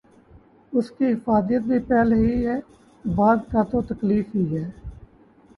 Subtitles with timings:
[0.73, 2.59] اس کی افادیت بھی پہلے ہی ہے،
[3.05, 4.69] بعد کا تو تکلف ہی ہے۔